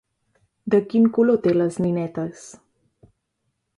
[0.73, 2.47] De quin color té les ninetes?